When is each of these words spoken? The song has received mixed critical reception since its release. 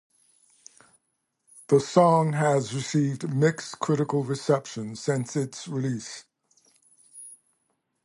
The 1.67 1.79
song 1.79 2.33
has 2.33 2.73
received 2.73 3.31
mixed 3.35 3.77
critical 3.77 4.23
reception 4.23 4.95
since 4.95 5.35
its 5.35 5.67
release. 5.67 6.25